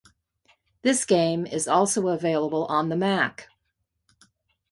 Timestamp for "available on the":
2.07-2.95